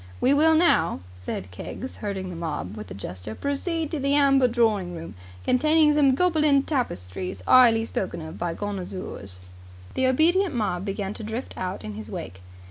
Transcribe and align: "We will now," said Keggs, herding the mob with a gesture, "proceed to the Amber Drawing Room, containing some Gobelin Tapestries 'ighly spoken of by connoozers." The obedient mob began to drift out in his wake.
"We 0.19 0.33
will 0.33 0.55
now," 0.55 1.01
said 1.15 1.51
Keggs, 1.51 1.97
herding 1.97 2.31
the 2.31 2.35
mob 2.35 2.75
with 2.75 2.89
a 2.89 2.95
gesture, 2.95 3.35
"proceed 3.35 3.91
to 3.91 3.99
the 3.99 4.15
Amber 4.15 4.47
Drawing 4.47 4.95
Room, 4.95 5.13
containing 5.45 5.93
some 5.93 6.15
Gobelin 6.15 6.63
Tapestries 6.63 7.43
'ighly 7.47 7.85
spoken 7.85 8.19
of 8.19 8.35
by 8.39 8.55
connoozers." 8.55 9.41
The 9.93 10.07
obedient 10.07 10.55
mob 10.55 10.85
began 10.85 11.13
to 11.13 11.23
drift 11.23 11.53
out 11.55 11.83
in 11.83 11.93
his 11.93 12.09
wake. 12.09 12.41